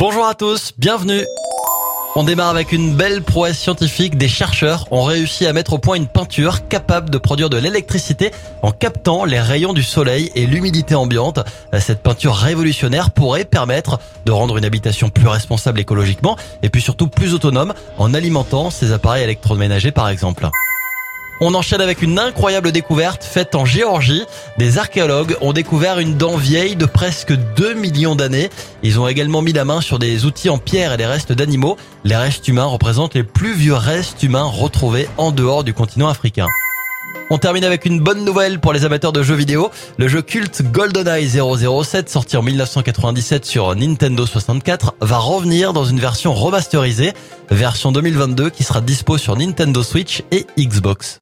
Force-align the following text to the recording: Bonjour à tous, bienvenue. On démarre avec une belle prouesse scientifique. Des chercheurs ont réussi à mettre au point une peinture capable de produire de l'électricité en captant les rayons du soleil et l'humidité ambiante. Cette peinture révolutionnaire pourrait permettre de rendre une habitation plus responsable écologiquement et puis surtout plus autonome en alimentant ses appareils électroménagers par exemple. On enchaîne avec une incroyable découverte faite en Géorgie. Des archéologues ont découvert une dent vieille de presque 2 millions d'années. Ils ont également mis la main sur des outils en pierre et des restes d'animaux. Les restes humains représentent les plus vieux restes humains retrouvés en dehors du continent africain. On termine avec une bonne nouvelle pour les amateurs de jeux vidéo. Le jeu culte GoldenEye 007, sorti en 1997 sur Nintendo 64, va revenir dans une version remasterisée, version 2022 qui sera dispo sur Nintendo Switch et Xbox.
Bonjour 0.00 0.24
à 0.24 0.34
tous, 0.34 0.72
bienvenue. 0.78 1.26
On 2.16 2.24
démarre 2.24 2.48
avec 2.48 2.72
une 2.72 2.96
belle 2.96 3.20
prouesse 3.20 3.58
scientifique. 3.58 4.16
Des 4.16 4.28
chercheurs 4.28 4.86
ont 4.90 5.02
réussi 5.02 5.44
à 5.44 5.52
mettre 5.52 5.74
au 5.74 5.78
point 5.78 5.96
une 5.96 6.06
peinture 6.06 6.68
capable 6.68 7.10
de 7.10 7.18
produire 7.18 7.50
de 7.50 7.58
l'électricité 7.58 8.30
en 8.62 8.70
captant 8.70 9.26
les 9.26 9.38
rayons 9.38 9.74
du 9.74 9.82
soleil 9.82 10.32
et 10.34 10.46
l'humidité 10.46 10.94
ambiante. 10.94 11.40
Cette 11.78 12.02
peinture 12.02 12.34
révolutionnaire 12.34 13.10
pourrait 13.10 13.44
permettre 13.44 13.98
de 14.24 14.32
rendre 14.32 14.56
une 14.56 14.64
habitation 14.64 15.10
plus 15.10 15.28
responsable 15.28 15.80
écologiquement 15.80 16.38
et 16.62 16.70
puis 16.70 16.80
surtout 16.80 17.08
plus 17.08 17.34
autonome 17.34 17.74
en 17.98 18.14
alimentant 18.14 18.70
ses 18.70 18.92
appareils 18.92 19.24
électroménagers 19.24 19.92
par 19.92 20.08
exemple. 20.08 20.48
On 21.42 21.54
enchaîne 21.54 21.80
avec 21.80 22.02
une 22.02 22.18
incroyable 22.18 22.70
découverte 22.70 23.24
faite 23.24 23.54
en 23.54 23.64
Géorgie. 23.64 24.24
Des 24.58 24.76
archéologues 24.76 25.36
ont 25.40 25.54
découvert 25.54 25.98
une 25.98 26.18
dent 26.18 26.36
vieille 26.36 26.76
de 26.76 26.84
presque 26.84 27.32
2 27.56 27.72
millions 27.72 28.14
d'années. 28.14 28.50
Ils 28.82 29.00
ont 29.00 29.08
également 29.08 29.40
mis 29.40 29.54
la 29.54 29.64
main 29.64 29.80
sur 29.80 29.98
des 29.98 30.26
outils 30.26 30.50
en 30.50 30.58
pierre 30.58 30.92
et 30.92 30.96
des 30.98 31.06
restes 31.06 31.32
d'animaux. 31.32 31.78
Les 32.04 32.16
restes 32.16 32.46
humains 32.46 32.66
représentent 32.66 33.14
les 33.14 33.22
plus 33.22 33.54
vieux 33.54 33.74
restes 33.74 34.22
humains 34.22 34.44
retrouvés 34.44 35.08
en 35.16 35.32
dehors 35.32 35.64
du 35.64 35.72
continent 35.72 36.08
africain. 36.08 36.46
On 37.30 37.38
termine 37.38 37.64
avec 37.64 37.86
une 37.86 38.00
bonne 38.00 38.24
nouvelle 38.24 38.60
pour 38.60 38.74
les 38.74 38.84
amateurs 38.84 39.12
de 39.12 39.22
jeux 39.22 39.34
vidéo. 39.34 39.70
Le 39.96 40.08
jeu 40.08 40.20
culte 40.20 40.62
GoldenEye 40.70 41.26
007, 41.26 42.10
sorti 42.10 42.36
en 42.36 42.42
1997 42.42 43.46
sur 43.46 43.74
Nintendo 43.74 44.26
64, 44.26 44.94
va 45.00 45.18
revenir 45.18 45.72
dans 45.72 45.84
une 45.84 46.00
version 46.00 46.34
remasterisée, 46.34 47.14
version 47.50 47.92
2022 47.92 48.50
qui 48.50 48.62
sera 48.62 48.82
dispo 48.82 49.16
sur 49.16 49.36
Nintendo 49.36 49.82
Switch 49.82 50.22
et 50.32 50.46
Xbox. 50.58 51.18